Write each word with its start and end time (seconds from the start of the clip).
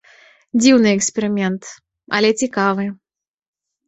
Дзіўны 0.61 0.89
эксперымент, 0.97 1.63
але 2.21 2.29
цікавы. 2.45 2.87